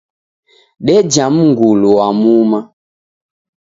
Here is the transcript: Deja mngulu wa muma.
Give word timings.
Deja 0.85 1.25
mngulu 1.35 1.89
wa 1.97 2.07
muma. 2.19 2.59